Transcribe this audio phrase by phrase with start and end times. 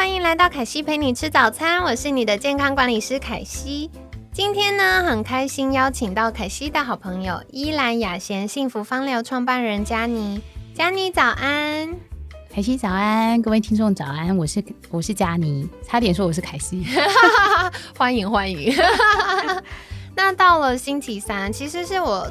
[0.00, 3.90] 嗨，欢迎来到凯西陪你吃早餐，我是你的健康管理师凯西。
[4.32, 10.40] 今天呢，很开心邀请到凯西的好朋友依兰雅贤幸福芳疗创办人佳妮。
[10.74, 11.94] 佳妮早安，
[12.50, 16.82] 凯西早安，各位听众早安，我是我是佳妮，差点说我是凯西，
[17.94, 18.74] 欢 迎欢迎。
[20.16, 22.26] 那到了星期三，其实是我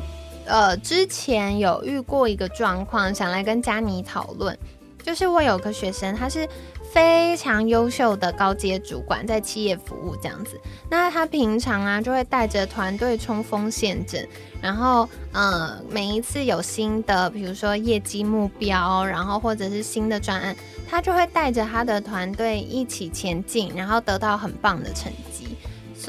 [0.48, 4.58] 呃之前有遇过一个状况，想来跟佳妮讨论，
[5.04, 6.50] 就是我有个学生，他是。
[6.92, 10.60] 非常优秀的高阶主管，在企业服务这样子。
[10.90, 14.28] 那他平常啊，就会带着团队冲锋陷阵，
[14.62, 20.56] 然后呃，每一次有新的，比如说业绩目标，然后或者是新的专案，
[20.90, 25.29] 他就会带着他的团队一起前进，然后得到很棒的成绩。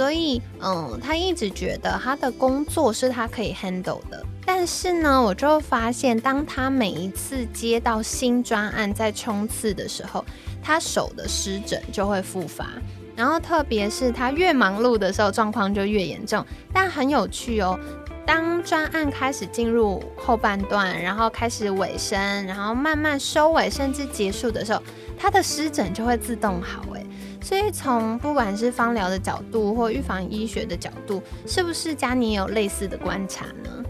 [0.00, 4.24] 所以，嗯，他一直觉得他的工作是他可以 handle 的。
[4.46, 10.24] 但是呢，我就发现，当他每一次接到新专案在冲刺的时候，
[10.62, 12.66] 他手的湿疹就会复发，
[13.14, 16.42] 然后特别是他越忙碌的时候，状况就越严重。
[16.72, 17.78] 但很有趣哦，
[18.24, 24.82] 当专案开始进入后半段，然后开始尾声，然后慢慢收尾，甚至结束的时候，
[25.18, 26.80] 他的湿疹就会自动好。
[26.94, 27.04] 诶，
[27.42, 33.84] 所以从不管是芳疗的角度或预防医学的角度，是不是佳妮有类似的观察呢？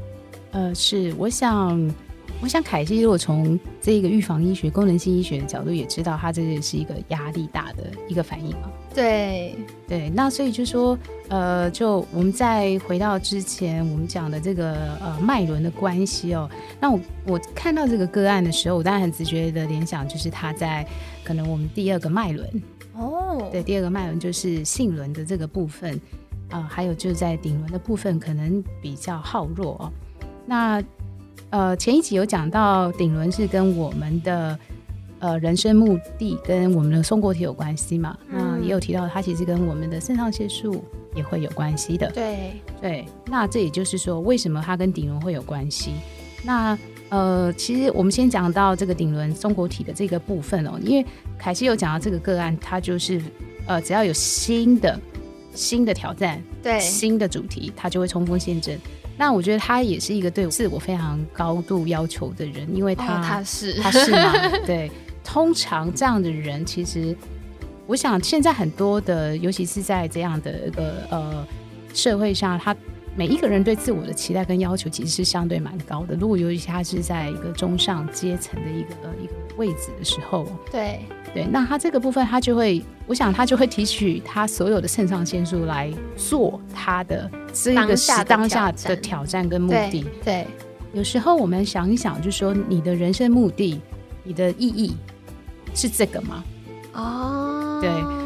[0.53, 1.95] 呃，是，我想。
[2.43, 8.71] 我想凯西如果从这个预防医学、功能性医学的角度，也知道它这个是一个压力大的一个反应嘛。
[8.95, 9.55] 对
[9.87, 10.99] 对，那所以就说，
[11.29, 16.49] 呃，就我们再回到之前我们讲的这个呃脉轮的关系哦。
[16.81, 20.87] 那我我看到这个个案的时候，我当然很直觉的联想就是他在
[21.23, 22.49] 可能我们第二个脉轮
[23.01, 25.99] 哦，对，第二个脉轮就是性轮的这个部分
[26.51, 29.93] 啊，还有就是在顶轮的部分可能比较耗弱哦。
[30.47, 30.83] 那
[31.51, 34.59] 呃，前一集有讲到顶轮是跟我们的
[35.19, 38.17] 呃人生目的跟我们的松果体有关系嘛？
[38.29, 40.85] 那也有提到它其实跟我们的肾上腺素
[41.15, 42.11] 也会有关系的。
[42.13, 45.93] 对对，那这也就是说，为什么它跟顶轮会有关系？
[46.45, 46.79] 那
[47.11, 51.05] 呃，其实我们先讲到这个顶轮松果体的这个部分哦，因为
[51.39, 53.21] 凯西有讲到这个个案，它就是
[53.67, 54.99] 呃，只要有新的
[55.53, 58.79] 新的挑战，对新的主题，它就会冲锋陷阵。
[59.19, 64.33] 那我觉得他也是一个对自我非常高度要求的人，因为他他是 他是吗？
[64.65, 64.91] 对，
[65.23, 67.15] 通常这样的人，其实
[67.87, 71.47] 我想现在很多的，尤其是在这样的一个呃
[71.93, 72.75] 社会上，他
[73.21, 76.17] 每一个人对自我的期待跟要求其实是相对蛮高的。
[76.17, 81.01] 如果尤其他是在一个中上阶层的一个一个位置的时候，对。
[81.35, 90.03] 对，那他这个部分，他就会，我想他就会提取他所有的肾上腺素来做他的这个是当下的挑战跟目的。
[90.25, 90.47] 对，
[90.95, 93.79] 有时候我们想一想，就说你的人生目的、
[94.25, 94.97] 你的意义
[95.75, 96.43] 是这个吗？
[96.95, 98.20] 哦，对。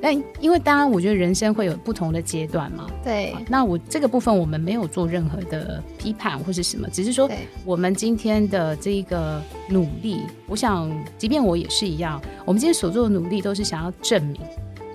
[0.00, 2.86] 但因为当然，我觉得人生会有不同的阶段嘛。
[3.02, 3.34] 对。
[3.48, 7.28] 那我这个部分我们没有做任何的批判或是什么，只是说
[7.64, 14.40] 我们今天的这个努力，我想，即便我也是一样，我们今天所做的努力都是想要证明，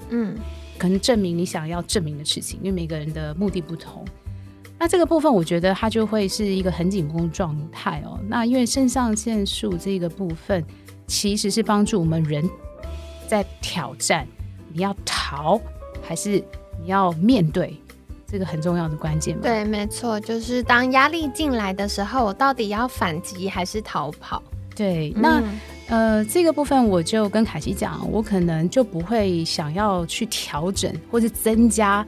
[0.10, 0.36] 嗯，
[0.78, 4.06] 可能证明你想要证明的事情，因为每个人的目的不同。
[4.80, 8.20] 那这个部分，我觉得它就会是一个很紧绷状态哦。
[8.28, 10.62] 那因为肾上腺素这个部分，
[11.08, 12.50] 其实是帮助我们人
[13.28, 14.28] 在挑战。
[14.74, 15.60] 你要逃
[16.02, 16.44] 还是
[16.82, 17.78] 你要面对？
[18.28, 19.44] 这个很重要的关键嘛。
[19.44, 24.42] 对，没错，就是当压力进来的时候，我到底要反击还是逃跑？
[24.76, 25.40] 对，那
[25.88, 32.04] 呃，这个部分我就跟凯西讲，我可能就不会想要去调整或者增加。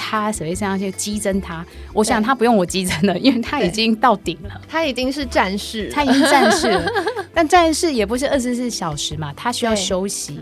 [0.00, 6.88] 他所谓这样去激增他，我想他不用我激增了，因为他已经到顶了， 他已经是战士，他已经战士了。
[7.34, 10.38] 但战士也不是二十四小时嘛，他需要休息。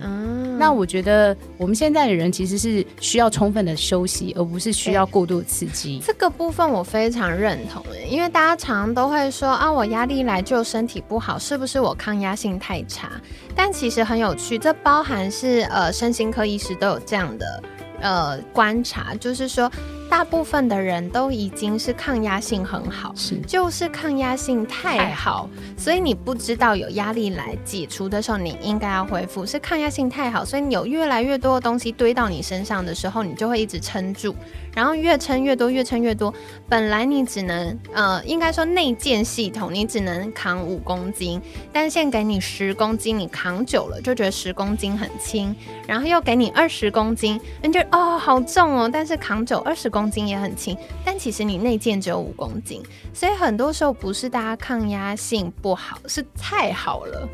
[0.58, 6.00] 那我觉得我们现在的人其实是需要充分的休息，而不是需要过度刺激。
[6.04, 13.10] 这个部分我非常认同因为大家常常都会说啊，我压力来就身体不好，是不是我抗压性太差？
[13.54, 17.62] 但其实很有趣，这包含是呃身心科医师都有这样的。
[17.98, 19.70] 呃，观察就是说，
[20.08, 29.44] 大部分的人都已经是抗压性很好，是就是抗压性太好，所以你不知道有压力来解除的时候，你应该要恢复。
[29.44, 34.34] 是抗压性太好，所以你有越来越多的东西堆到你身上的时候，你就会一直撑住。
[34.76, 36.32] 然后越撑越多，越撑越多。
[36.68, 41.40] 本来你只能呃，应该说内建系统，你只能扛五公斤，
[41.72, 45.56] 但是现给你十公斤，你扛久了就觉得十公斤很轻。
[45.86, 50.76] 然后又给你二十公斤，你觉得哦好重哦，但是扛久二十公斤也很轻。
[51.02, 52.82] 但其实你内建只有五公斤，
[53.14, 57.26] 所以很多时候不是大家抗压性不好，是太好了，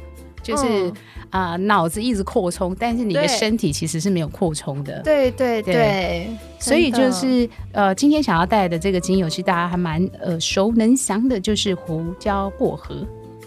[0.42, 0.92] 就是。
[1.30, 5.00] 啊，脑子一直扩充，但是你的身体其实是没有扩充的。
[5.00, 6.28] 对对对，
[6.58, 12.94] 所以就是呃，今天想要带的这个精油其实大家还蛮耳熟能详的，就是胡椒薄荷。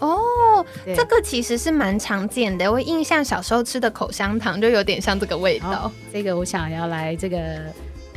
[0.00, 5.88] 哦，这个其实是蛮常见的，我印象小时候吃的口香糖就有点像这个味道。
[6.12, 7.38] 这个我想要来这个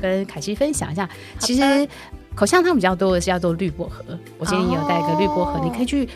[0.01, 1.87] 跟凯西分享一下，其实
[2.33, 4.03] 口香糖比较多的是叫做绿薄荷，
[4.39, 6.09] 我今天也有带一个绿薄荷，你可以去。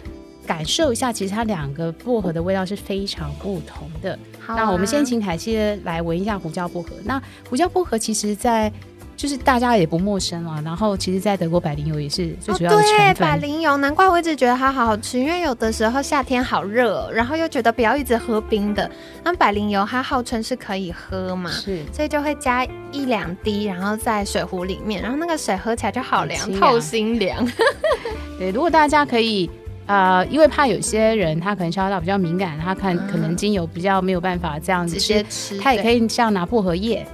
[0.45, 4.17] 感受一下，其实它两个薄荷的味道是非常不同的。
[4.47, 6.89] 那我们先请凯西来闻一下胡椒薄荷。
[7.05, 8.71] 那胡椒薄荷其实，在
[9.15, 10.61] 就是大家也不陌生了。
[10.65, 13.15] 然后，其实，在德国百灵油也是最主要的成分。
[13.15, 18.91] 百灵油，难怪我一直觉得它好好吃，因为有的时候夏天好热，然后又觉得不要一直喝冰的。
[19.23, 27.49] 那百灵油它号称是可以喝嘛，是，所以就会加一两滴，然后在水壶里面，然后那个水喝起来就好凉，透心凉。
[28.37, 29.49] 对，如果大家可以。
[29.85, 37.05] 呃，因为怕有些人他可能消化道比较敏感，他看可能精油比较没有办法这样子吃，他也可以像拿薄荷叶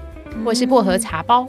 [0.45, 1.47] 或者是薄荷茶包，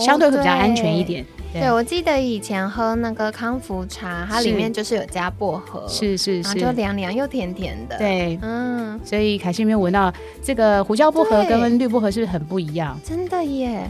[0.00, 1.24] 相对会比较安全一点。
[1.52, 7.96] 对，我记得以前喝那个康福茶，它里面就是有加薄荷，是是是，就凉凉又甜甜的。
[7.96, 10.12] 对，嗯，所以凯西没有闻到
[10.42, 12.98] 这个胡椒薄荷跟绿薄荷是不是很不一样？
[13.04, 13.88] 真的耶。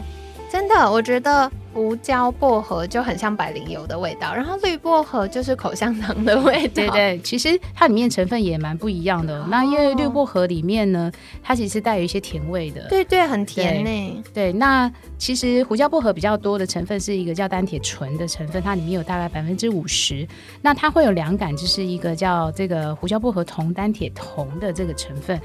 [0.51, 6.73] 真的，我觉得胡椒薄荷就很像百灵油的味道，然后绿薄荷就是口香糖的味道。
[6.73, 9.45] 对对，其实它里面成分也蛮不一样的。
[9.47, 11.11] 那因为绿薄荷里面呢，
[11.43, 12.87] 它其实带有一些甜味的。
[12.87, 14.23] 对对，很甜呢。
[14.33, 20.25] 对，那其实胡椒薄荷比较多的成分是一个叫单铁醇的成分，它里面有大概百分之五十。
[20.61, 25.37] 那它会有两感，就是一个叫这个胡椒薄荷酮单铁酮的这个成分。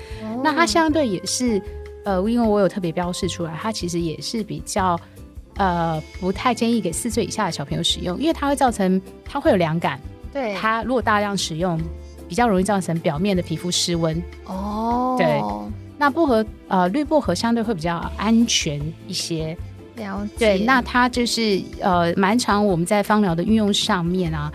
[0.45, 1.61] 那它相对也是。
[2.03, 4.99] 呃，因为我有特别标示出来，它其实也是比较
[5.61, 10.01] 呃不太建议给四岁以下的小朋友使用，因为它会造成它会有凉感。
[10.33, 11.79] 对，它如果大量使用，
[12.27, 14.23] 比较容易造成表面的皮肤失温。
[14.47, 15.43] 哦，对。
[15.99, 19.55] 那薄荷呃绿薄荷相对会比较安全一些。
[19.97, 20.33] 了解。
[20.39, 24.51] 对，那它就是呃蛮常我们在芳疗的运用上面啊。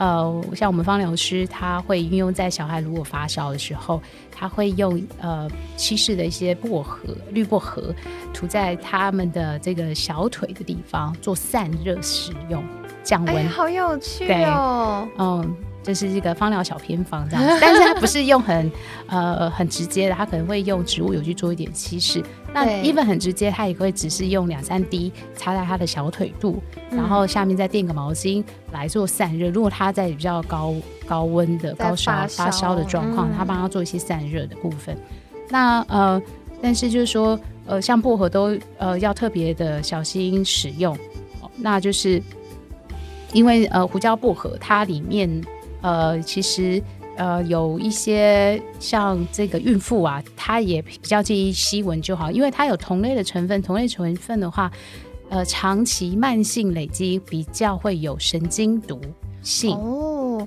[0.00, 4.00] 呃，像我们芳疗师，他会运用在小孩如果发烧的时候，
[4.32, 7.94] 他会用呃稀释的一些薄荷、绿薄荷
[8.32, 12.64] 涂在他们的这个小腿的地方做散热使用，
[13.04, 13.46] 降温。
[13.50, 15.06] 好有趣哦！
[15.18, 15.69] 嗯。
[15.82, 18.70] 就是一个芳疗小偏方这样子， 但是它不是用很
[19.06, 22.22] 呃很直接的，它可能会用植物油去做一点稀释。
[22.52, 26.60] 那 even 很直接，它也会只是用两三滴擦在他的小腿肚，
[26.90, 29.48] 然后下面再垫个毛巾来做散热。
[29.50, 30.74] 如果他在比较高
[31.06, 34.96] 高温的高烧发烧的状况，他帮他做一些散热的部分。
[35.48, 36.20] 那呃，
[36.60, 40.96] 但是就是说呃，像薄荷都呃要特别的小心使用。
[41.56, 42.20] 那就是
[43.32, 45.42] 因为呃胡椒薄荷它里面。
[45.82, 46.82] 呃，其实
[47.16, 54.70] 呃，有一些像这个孕妇啊，她也比较建议吸蚊就好，因为它有同类的成分，同类成分的话，
[55.28, 59.00] 呃，长期慢性累积比较会有神经毒
[59.42, 59.76] 性。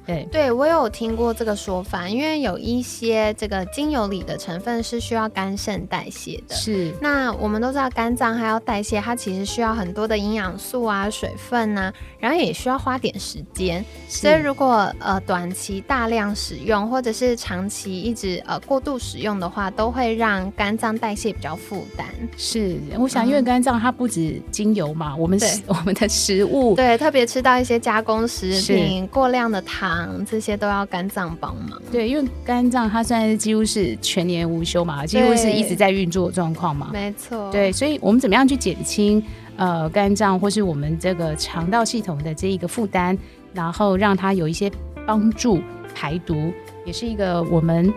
[0.06, 6.56] 对，对我有听过这个说法，因为有一些这个精油里的成分是需要肝肾代谢的。
[6.56, 13.84] 是，那我们都知道肝脏还要代谢，它其实需要很多的营养素啊、水分啊，然后也需要花点时间。
[14.08, 22.08] 所以如果呃短期大量使用，或者是长期一直呃过度使用的话，都会让肝脏代谢比较负担。
[22.38, 29.83] 是，我想因为肝脏它不止精油嘛，我们 我们的食物，对，特别吃到一些加工食品、过量的糖。
[29.84, 31.82] 糖这些都要肝脏帮忙。
[31.92, 36.90] 对，因为肝脏它算是几乎是全年无休嘛，几乎是一直在运作状况嘛。
[36.94, 37.52] 没错。
[37.52, 39.22] 对，所以我们怎么样去减轻
[39.58, 43.18] 呃肝脏或是我们这个肠道系统的这一个负担，
[43.54, 44.72] 然后让它有一些
[45.06, 45.60] 帮助
[45.94, 46.54] 排毒，
[46.86, 47.94] 也是一个我们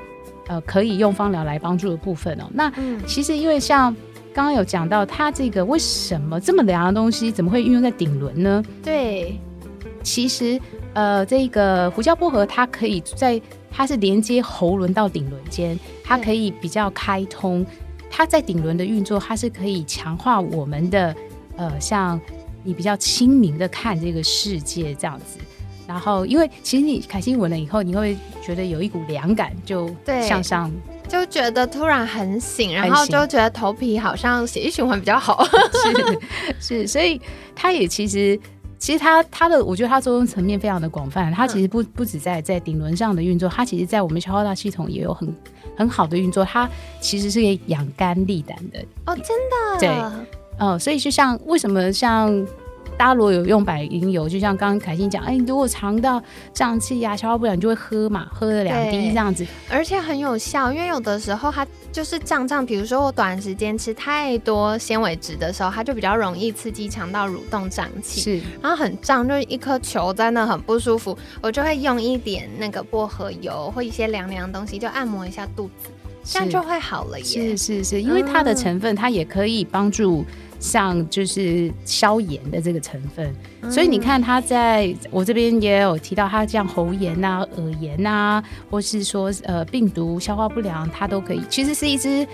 [0.48, 2.46] 呃可以用方疗来帮助的部分哦。
[2.52, 2.72] 那
[3.06, 3.94] 其实因为像
[4.34, 8.60] 刚刚有讲到，它这个为什么这么凉的东西怎么会运用在顶轮呢？
[8.82, 9.38] 对，
[10.02, 10.60] 其实。
[10.96, 13.38] 呃，这个胡椒薄荷它可以在，
[13.70, 17.64] 它是连接喉轮到顶轮间，它可以比较开通。
[18.10, 21.14] 它在顶轮的运作，它是可以强化我们的
[21.56, 22.18] 呃，像
[22.64, 25.38] 你比较清明的看这个世界这样子。
[25.86, 29.94] 然后，因为其实你凯西闻了以后，你会觉得有一股凉感，就
[30.26, 30.72] 向上，
[31.06, 35.46] 就觉得突然很醒，然后就觉得头皮好像血液循环比较好。
[36.58, 37.20] 是是，所以
[37.54, 38.40] 它也其实
[38.78, 41.32] 其实它它的，我觉得它作用层面非常的广泛。
[41.32, 45.34] 它其实不不止在在顶轮上的运作，它其实在我们消化道系统也有很
[45.76, 46.44] 很好的运作。
[46.44, 46.68] 它
[47.00, 49.88] 其实是可以养肝利胆的哦，真的对，
[50.58, 52.46] 哦，所以就像为什么像。
[52.96, 56.22] 大家如果有用百灵油，就像刚刚凯欣讲，哎，你如果肠道
[56.52, 60.72] 胀气呀、消化不良，你就会喝嘛，喝了两滴这样子，而且很有效。
[60.72, 75.90] 因为有的时候它就是胀胀，比如说我短时间吃太多纤维质的时候，它就比较容易刺激肠道蠕动胀气，是，然后很胀，就是一颗球在那很不舒服，我就会用一点那个薄荷油或一些凉凉的东西，就按摩一下肚子，
[76.24, 77.24] 这样就会好了耶。
[77.24, 80.24] 是是是，因为它的成分它也可以帮助。
[80.58, 83.34] 像就是消炎的这个成分，
[83.70, 91.42] 所以你看它在我这边也有提到，它像喉炎啊、耳炎啊，或是说呃病毒消化不良，它都可以。
[91.48, 92.26] 其实是一支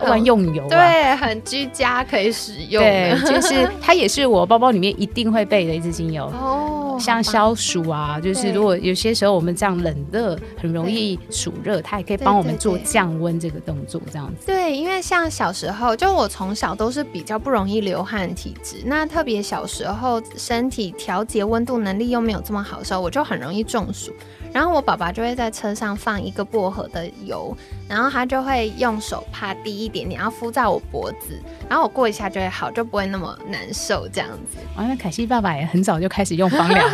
[0.00, 2.82] 万用油，对，很居家可以使用。
[2.82, 6.24] 对，就是它也是我包包里面一定会备的一支精油。
[6.34, 14.46] 哦，像消暑啊，就是如果有些时候我们这样冷热很容易暑热，它也可以帮我们做降温这个动作，这样子。
[14.46, 17.52] 对，因为像小时候，就我从小都是比较不。
[17.52, 24.10] 容易流汗体质，那特别小时候身体调节温度能力又没有这么好的时候，我就很容易中暑。
[24.52, 27.56] 然后我爸爸就会在车上放一个薄荷的油，
[27.88, 34.58] 然后他就会用手帕滴一点点，然后敷在我脖子，然后我过一下就会好，就不会那么难受这样子。
[34.76, 36.92] 完了，凯西爸爸也很早就开始用芳疗了，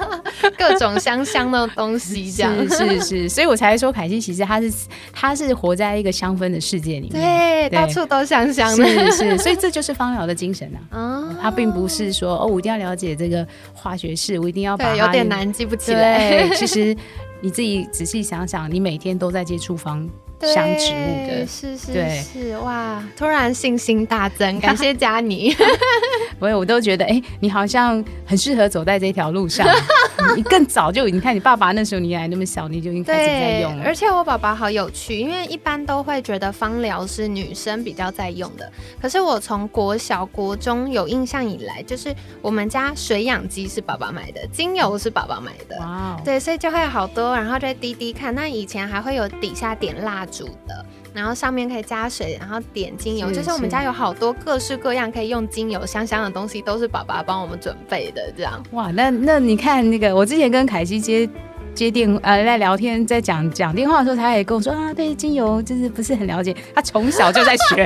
[0.57, 2.69] 各种香香的东西这样。
[2.69, 4.73] 是是，所以我才说凯西其实他是
[5.11, 8.85] 他是活在一个香氛的世界里面，对，到处都香香的。
[9.11, 10.97] 是是，所以这就是芳疗的精神啊。
[10.97, 16.49] 哦，他并不是说哦，我一定要了解这个化学式，我一定要把有点难记不起来。
[16.55, 16.95] 其实
[17.41, 20.07] 你自己仔细想想，你每天都在接触芳
[20.47, 23.03] 香植物的，是是是，哇！
[23.15, 25.55] 突然信心大增， 感谢佳妮。
[26.39, 29.67] 不会，我都觉得，哎，你好像很适合走在这条路上。
[30.35, 33.83] 你更早就，你看你爸爸那时候你还那么小，你就已经开始在用了。
[33.83, 38.71] 而且我爸爸好有趣，因为一般都会觉得芳疗是女生比较在用的。
[39.01, 45.77] 可是我从国小、国中有印象以来，就是我们家水养机是爸爸买的，精油是爸爸买的。
[45.79, 48.33] 哇，对，所以就会好多，然后就滴滴看。
[48.33, 50.85] 那以前还会有底下点蜡烛的。
[51.13, 58.31] 然后上面可以加水，然后点精油，就是我们家有好多各式各样可以用精油香香的东西，都是爸爸帮我们准备的。
[58.35, 61.29] 这样哇，那那你看那个，我之前跟凯西接
[61.75, 67.85] 接电呃在聊天，在讲讲电话的时候，他也跟我说啊，对精油就是不是很了解，他从小就在学，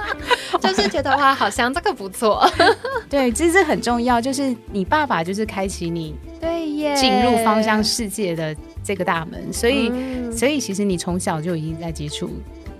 [0.58, 2.50] 就是觉得哇，好香这个不错。
[3.10, 9.90] 对，其实这很重要，就是你爸爸就是开启你对耶进入芳香世界的这个大门，所以
[10.30, 12.30] 所以其实你从小就已经在接触。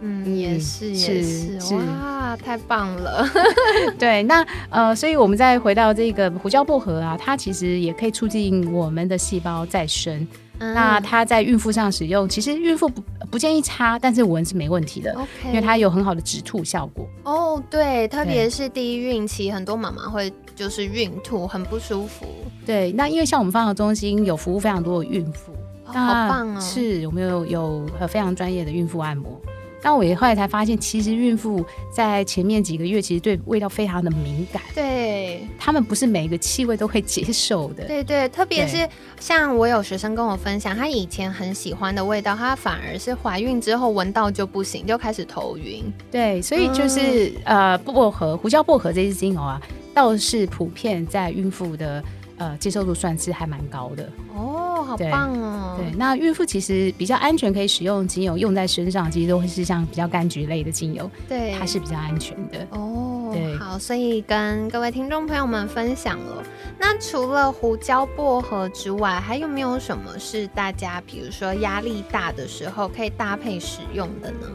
[0.04, 3.25] 嗯，也是，也是，哇，太棒了。
[3.97, 10.26] 对，那呃，所以我们再回到这个胡椒薄荷啊，它其实也可以促进我们的细胞再生。
[10.59, 15.12] 那它在孕妇上使用，其实孕妇不不建议擦，但是闻是没问题的
[15.47, 17.09] 因为它有很好的止吐效果。
[17.25, 22.26] 哦，对，特别是第一孕期，很多妈妈会就是孕吐很不舒服。
[22.64, 25.52] 对，那因为像我们芳疗中心有服务非常多的孕妇，
[26.00, 29.40] 好棒哦，是有没有有非常专业的孕妇按摩？
[29.84, 34.62] 但我也后来才发现，其实孕妇在前面几个月，其实对味道非常的敏感。
[34.76, 37.84] 对，他们不是每一个气味都会接受的。
[37.87, 45.82] 对对，特别是像我有学生跟我分享，他以前很喜欢的味道，他反而是怀孕之后闻到就不行，就开始头晕。
[46.12, 49.61] 对，所以就是呃，薄荷、胡椒薄荷这支精油啊，
[49.92, 52.00] 倒是普遍在孕妇的。
[52.38, 54.51] 呃，接受度算是还蛮高的哦，
[54.84, 55.76] 好棒哦！
[55.76, 63.30] 对，那孕妇其实比较安全，可以使用精油用在身上，其实都会是像比较柑橘类的精油，对，它是比较安全的哦。
[63.32, 66.42] 对，好，所以跟各位听众朋友们分享了。
[66.78, 74.46] 那除了胡椒薄荷之外，还有没有什么是大家比如说压力大的时候可以搭配使用的呢？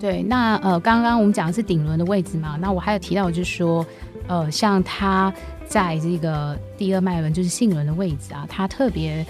[0.00, 3.84] 对，那呃，刚刚我们讲的是顶轮的位置嘛，那我还有提到就是说，
[4.26, 5.32] 呃，像它。
[5.68, 9.24] 在这个第二脉轮，就是性轮的位置啊，它特别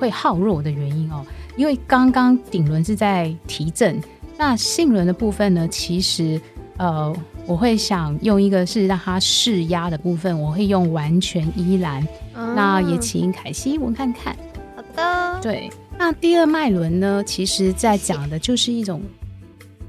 [0.00, 1.22] 会耗弱的原因哦，
[1.56, 4.00] 因为刚刚顶轮是在提振，
[4.38, 6.40] 那性轮的部分呢，其实
[6.78, 7.14] 呃，
[7.46, 12.02] 我会想用一个是让它释压的部分，我会用完全依兰，
[12.34, 14.34] 那也请凯西闻看看。
[14.74, 19.02] 好的，对，那第二脉轮呢，其实在讲的就是一种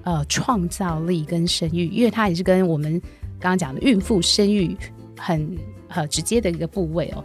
[0.04, 3.00] 呃创造力跟生育，因为它也是跟我们
[3.40, 4.76] 刚刚讲的孕妇生育
[5.18, 5.58] 很。
[5.94, 7.22] 呃直接的一个部位哦。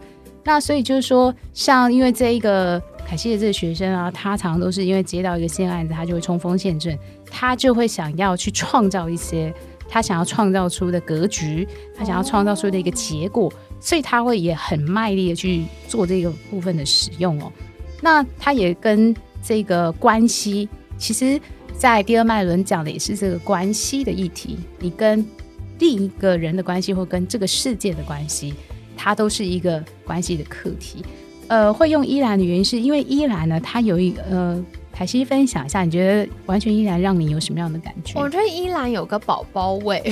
[0.47, 6.97] 那所以就是说，像因为这一个凯西的这个学生啊，他常常都是因为接到一个新案子，他就会冲锋陷阵，
[7.29, 9.53] 他就会想要去创造一些
[9.88, 11.67] 他想要创造出的格局，
[11.99, 17.53] 他想要创造出的一个结果，所以他会也很卖力的去做这个部分的使用哦。
[18.00, 21.41] 那他也跟这个关系，其实，
[21.76, 25.26] 在第二脉轮讲的也是这个关系的议题，你跟
[25.81, 28.55] 另一个人的关系，或跟这个世界的关系，
[28.97, 31.05] 它都是一个关系的课题。
[31.49, 34.61] 呃，会用依兰的原因，是因为依兰呢，它有一呃，
[34.93, 38.19] 凯西分享一下，你觉得完全依兰让你有什么样的感觉？
[38.19, 40.03] 我觉得依兰有个宝宝味，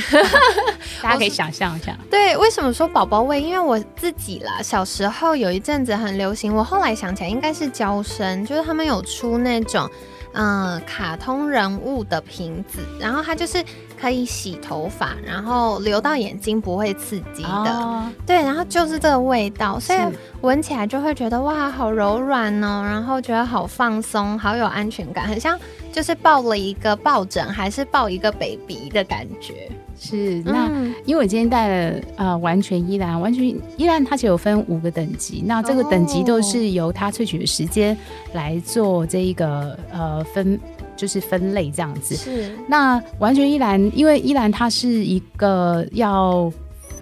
[1.02, 1.98] 大家可以想象一下。
[2.08, 3.42] 对，为什么说宝宝味？
[3.42, 9.90] 因为我自己啦，小时候有一阵子很流行，我后来想起来应该是娇生，就是他们有出那种。
[10.34, 13.64] 嗯，卡通人物的瓶子，然后它就是
[14.00, 19.98] 可以洗头发，然后流到眼睛不会刺激的，对，然后就是这个味道，所以
[20.40, 25.58] 闻起来就会觉得哇，好柔软哦，然后觉得好放松，好有安全感，很像
[25.94, 29.70] 就是抱了一个抱枕，还是抱一个 baby 的感觉。
[29.96, 30.68] 是，那
[31.06, 33.44] 因为我今天带了呃完全依兰，完全
[33.76, 37.96] 依兰它只有分五个等级，那这个等级都是由它萃取的时间
[38.32, 40.58] 来做这一个呃分，
[40.96, 42.16] 就是分类这样子。
[42.16, 46.52] 是，那完全依兰，因为依兰它是一个要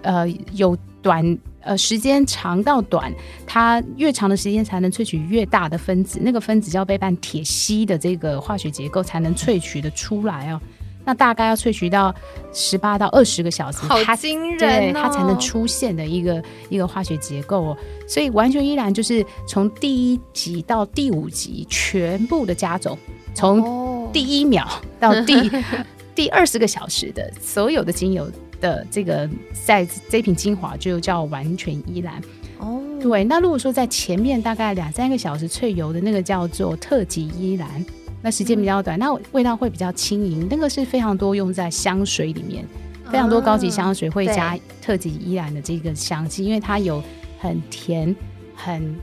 [0.03, 3.13] 呃有短呃时间长到短，
[3.47, 10.61] 它越长的时间才能萃取越大的分子，那个分子叫背半铁锡的这个化学结构才能萃取的出来哦。
[11.05, 12.15] 那大概要萃取到
[12.53, 15.01] 十八到二十个小时，好惊人哦！
[15.01, 17.77] 它才能出现的一个一个化学结构哦。
[18.07, 22.97] 所以完全依然就是从第一集到第五集全部的加总，
[23.35, 24.65] 从第一秒
[24.97, 25.51] 到第
[26.15, 28.31] 第二十个小时的所有的精油
[28.63, 29.29] 的这个
[29.65, 32.21] 在这瓶精华就叫完全依兰
[32.59, 32.81] 哦。
[32.99, 37.67] 对，那如果说在前面大概两三个小时萃油的那个叫做特级依兰。
[38.25, 40.47] 那时间比较短，那味道会比较轻盈。
[40.49, 42.65] 那个是非常多用在香水里面，
[43.11, 47.03] 非常多高级香水会加特级依兰的这个香气，因为它有
[47.37, 48.15] 很甜、
[48.55, 48.95] 很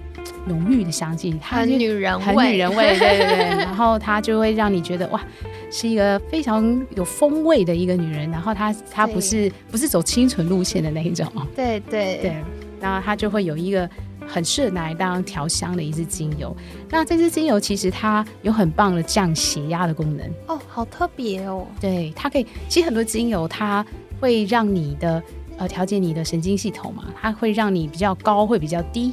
[0.47, 3.37] 浓郁的香气，很女人味，很女人味，对对对。
[3.59, 5.23] 然后它就会让你觉得哇，
[5.71, 8.31] 是一个非常有风味的一个女人。
[8.31, 12.37] 然后她她不是不是走清纯路线的那一种，对对对。
[12.81, 13.89] 然后她就会有一个。
[14.29, 16.57] 很适合拿来当调香的一支精油。
[16.89, 21.67] 那这支精油其实它有很棒的降血压的功能哦，好特别哦。
[21.81, 22.47] 对，它可以。
[22.69, 23.85] 其实很多精油它
[24.21, 25.21] 会让你的
[25.57, 29.13] 呃调节你的神经系统嘛，它会让你比较高会比较低。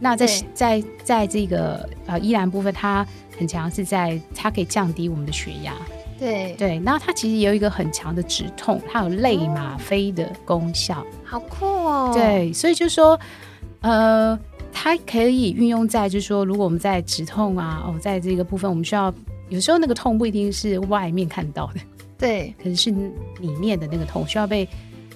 [0.00, 3.06] 那在在在这个呃依兰部分，它
[3.38, 5.74] 很强是在它可以降低我们的血压。
[6.18, 11.04] 对对，然后它其实有一个很强的止痛，它有类吗啡的功效。
[11.24, 12.10] 好酷哦。
[12.14, 13.18] 对，所以就说。
[13.82, 14.36] 呃，
[14.72, 19.14] 它可以运用在，就是说，如果我们在止痛啊，哦，在这个部分，我们需要
[19.48, 21.80] 有时候那个痛不一定是外面看到的，
[22.18, 24.68] 对， 可能是里面的那个痛需要被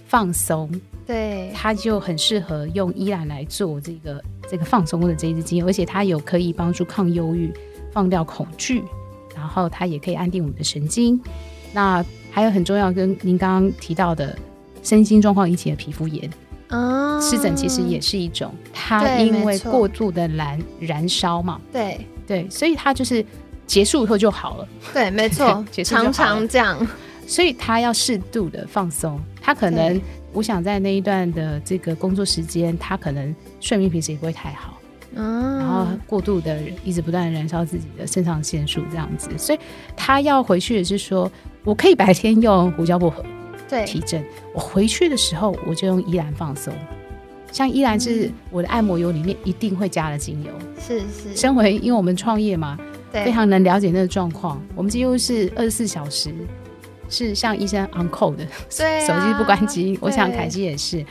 [0.06, 0.70] 放松，
[1.04, 7.52] 对，它就很适合用依兰来做这个这个放松的这一支精油，而且它有可以帮助抗忧郁、
[7.92, 8.82] 放掉恐惧，
[9.34, 11.20] 然后它也可以安定我们的神经。
[11.72, 14.38] 那还有很重要，跟您刚刚提到的
[14.82, 16.30] 身心状况引起的皮肤炎。
[16.68, 23.26] 啊，湿疹其实也是一种，它因为过度的燃燃烧嘛，对对，所以它就是
[23.66, 26.78] 结束以后就好了，对，没错， 常常这样，
[27.26, 30.00] 所以它要适度的放松，它可能
[30.32, 34.79] 我想在那一段的这个工作时间，他可能睡眠品质也不会太好，
[35.14, 39.58] 嗯，然后过度的一直不断的燃烧自己的肾上腺素这样子，所以
[39.96, 41.30] 他要回去的是说，
[41.64, 43.24] 我可以白天用胡椒薄荷。
[43.86, 44.20] 提振，
[44.52, 46.74] 我回去的时候我就用依兰放松，
[47.52, 51.36] 像依兰是我的按摩油里面一定会加了精油，是是。
[51.36, 52.76] 身为因为我们创业嘛，
[53.12, 56.34] 非常能了解那个状况，我们几乎是二十四小时
[57.08, 58.44] 是像医生 on call 的，
[58.76, 59.96] 对，手机不关机。
[60.00, 61.06] 我想凯基也是，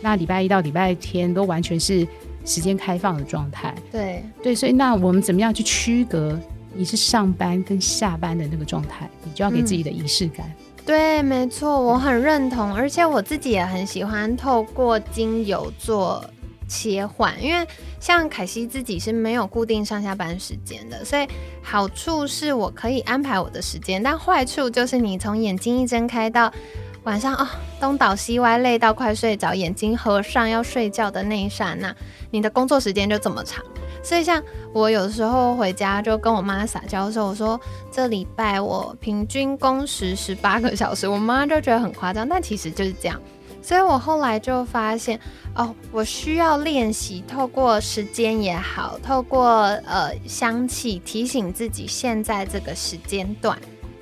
[0.00, 2.06] 那礼拜一到礼拜天都完全是
[2.46, 6.38] 时间开放的状态，对对，所以那我们怎么样去区隔
[6.72, 9.10] 你是上班跟下班的那个状态？
[9.24, 10.50] 你就要给自己的仪式感。
[10.84, 16.24] 对，没错，我很认同，而且我自己也很喜欢透过精油做
[16.68, 17.66] 切换，因为
[17.98, 21.26] 像凯西自己是没有固定上下班时间的，所以
[21.60, 26.52] 好处是我可以安排我的时间，但坏处就是你从眼睛一睁开到
[27.06, 31.94] 晚上啊东倒西歪，累到快睡着，眼睛合上要睡觉的那一刹那，
[32.32, 33.64] 你的工作时间就这么长。
[34.02, 34.42] 所以，像
[34.72, 37.60] 我有时候回家就跟我妈撒娇的时候，我说
[37.92, 43.22] 这礼拜我平均工时十八个小时，我妈就觉得很夸张，但其实就是这样。
[43.62, 45.18] 所以我后来就发现，
[45.54, 49.48] 哦，我需要练习，透过时间也好，透过
[49.86, 53.56] 呃香气提醒自己，现在这个时间段，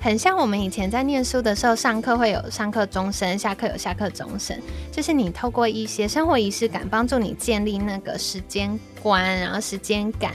[0.05, 4.55] 很像我们以前在念书的时候，上课会有上课钟声，下课有下课钟声，
[4.91, 10.33] 就是你透过一些生活仪式感，帮助你建立那个时间观，然后时间感。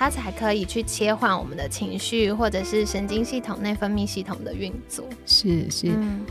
[0.00, 5.04] 它才可以去切换我们的情绪，或者是神经系统、内分泌系统的运作。
[5.26, 5.88] 是是，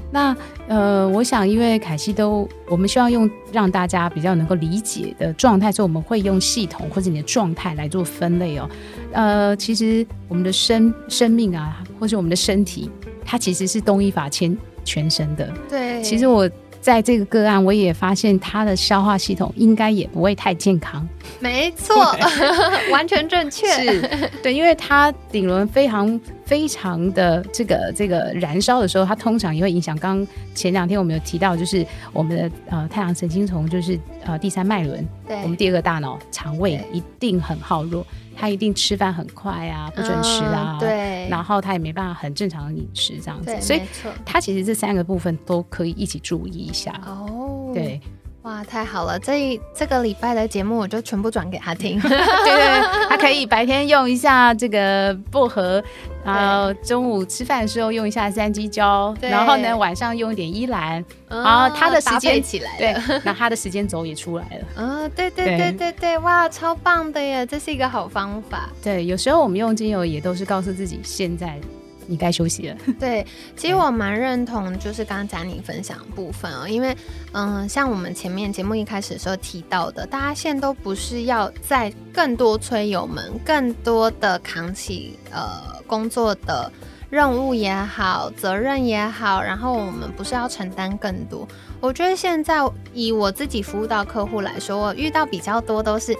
[0.10, 0.34] 那
[0.70, 8.70] 呃，我想，因为凯西都，我们需要用让大家比较能够理解的状态，所以我们会用系统或者你的状态来做分类哦。
[9.12, 12.90] 呃，其实我们的生生命啊，或是我们的身体，
[13.26, 15.52] 它其实是东一法牵全身的。
[15.70, 16.50] 对，其实我。
[16.80, 21.06] 在这个个案，我也发现他的消化系统应该也不会太健康。
[21.38, 22.16] 没错，
[22.94, 23.68] 完全正确。
[23.68, 29.98] 是对，因为他顶轮非常非常的这个这个燃烧的时候，它通常也会影响。
[29.98, 35.08] 刚前两天我们有提到，就是我们的呃太阳神经丛，就是呃第三脉轮，
[35.44, 38.06] 我们第二个大脑肠胃一定很耗弱。
[38.40, 43.82] 他一定吃饭很快啊，不准吃啊，对，然后他也没办法很正常的饮食这样子，所以
[44.24, 48.00] 他其实这三个部分都可以一起注意一下哦，对。
[48.48, 49.20] 哇，太好了！
[49.20, 55.84] 这这个礼拜的节目我就全部转给他听， 对对，他可以白天用一下这个薄荷，
[56.24, 64.82] 然后中午吃饭的时候用一下三鸡椒，然后呢晚上用一点依兰，然后他的时间起来，对，那他的时间轴也出来了。
[64.82, 67.46] 啊，对对对对对，哇，超棒的耶！
[67.46, 68.70] 这是一个好方法。
[68.82, 71.60] 对，有时候我们用精油也都是告诉自己现在。
[72.08, 72.78] 你该休息了。
[73.00, 76.96] 对，其实我蛮认同，就是刚刚讲你分享部分哦，因为，
[77.34, 86.72] 嗯，像我们前面节目一开始的时候提到的，大家现在都不是要在更多催油门，更多的扛起呃工作的
[87.10, 91.48] 任务也好，责任也好，然后我们不是要承担更多。
[91.80, 92.58] 我觉得现在
[92.94, 96.18] 以我自己服务到客户来说，我遇到比较多都是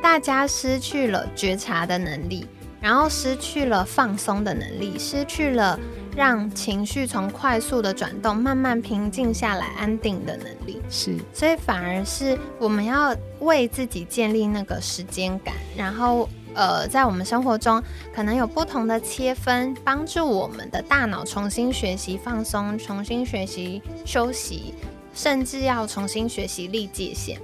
[0.00, 2.46] 大家失去了觉察的能力。
[2.80, 5.78] 然后失去了放松的能力，失去了
[6.16, 10.80] 让情绪从快速的转动慢慢平静下来、安定的能力。
[10.88, 24.74] 是，所以反而是我们要为自己建立那个时间感，然后呃，在我们生活中可能有不同的切分，帮助我们的大脑重新学习放松，重新学习休息，
[25.14, 27.38] 甚至要重新学习立界限。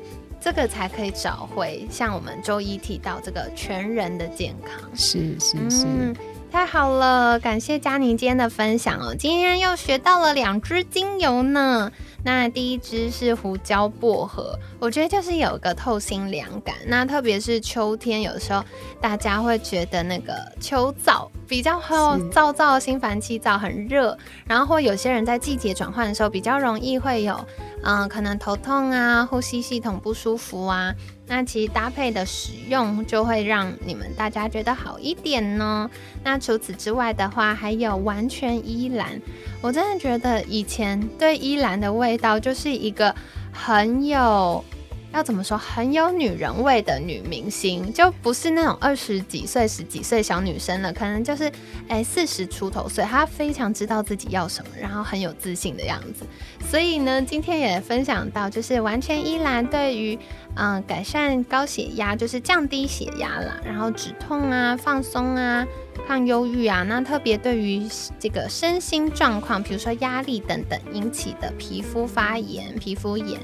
[0.47, 6.15] 这个才可以找回像我们周一提到这个全人的健康，是是是，
[6.53, 11.91] 太好了，感谢佳宁今天的分享哦，今天又学到了两支精油呢。
[12.27, 16.75] 那第一支是胡椒薄荷，我觉得就是有个透心凉感。
[16.85, 18.65] 那特别是秋天，有时候
[19.01, 27.39] 大家会觉得那个秋燥比较燥燥、心烦气躁、很热，然后或有些人在季节转换的时候比较容易会有，
[27.85, 30.93] 嗯，可能头痛啊、呼吸系统不舒服啊。
[31.27, 35.91] 那其实搭配的使用就会让你们大家觉得好一点呢。
[36.23, 39.21] 那除此之外的话，还有完全依兰，
[39.61, 43.15] 我真的觉得以前对依兰的味道就是一个
[43.53, 44.65] 很有。
[45.13, 51.51] 要怎么说很有女人味的女明星，就不是那种二十几岁、十几岁小女生了，可能就是
[51.89, 56.27] 哎四十出头岁，她非常知道自己要什么，然后很有自信的样子。
[56.69, 60.19] 所以呢，今天也分享到，就是完全依兰对于
[60.55, 65.67] 嗯改善高血压，就是降低血压啦，然后止痛啊、放松啊、
[66.07, 67.89] 抗忧郁啊，那特别对于
[68.19, 73.41] 这个身心状况，比如说压力等等引起的皮肤发炎、皮肤炎。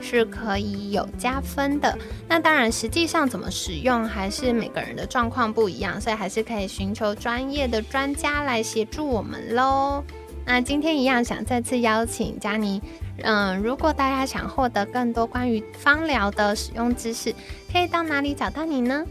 [0.00, 1.96] 是可以有加分的。
[2.28, 10.02] 那当然，实际上怎么使用，还是每个人的状况不一样，所以还是可以寻求专业的专家来协助我们喽。
[10.44, 12.80] 那今天一样，想再次邀请佳妮。
[13.22, 17.34] 嗯，如果大家想获得更多关于芳疗的使用知识，
[17.72, 19.04] 可以到哪里找到你呢？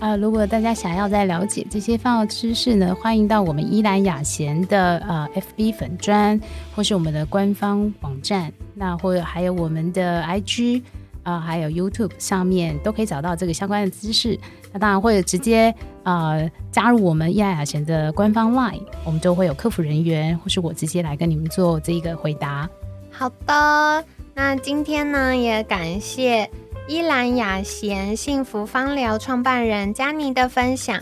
[0.00, 6.40] 啊，如果大家想要再了解这些芳疗知识呢，欢迎到我们依兰雅贤的呃 FB 粉专，
[6.74, 10.82] 或是我们的官方网站，那或者还有我们的 IG
[11.22, 14.38] 啊，还有 YouTube 上面都可以找到这个相关的知识。
[14.72, 22.66] 那当然或者直接呃加入我们依兰雅贤的官方 Line，我们就会有客服人员或是我直接来跟你们做这一个回答。
[23.10, 24.02] 好的，
[24.34, 26.48] 那今天呢也感谢。
[26.90, 31.00] 依兰雅贤幸福芳疗创办人佳妮的分享，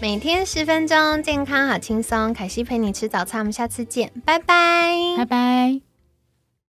[0.00, 2.32] 每天十分钟，健康好轻松。
[2.32, 5.95] 凯西陪你吃早餐，我们下次见，拜拜，拜拜。